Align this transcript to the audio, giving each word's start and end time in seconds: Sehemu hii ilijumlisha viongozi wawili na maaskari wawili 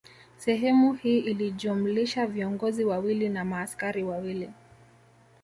Sehemu 0.37 0.93
hii 0.93 1.19
ilijumlisha 1.19 2.27
viongozi 2.27 2.85
wawili 2.85 3.29
na 3.29 3.45
maaskari 3.45 4.03
wawili 4.03 4.49